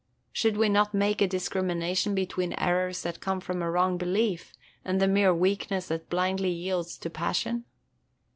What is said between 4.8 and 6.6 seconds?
and the mere weakness that blindly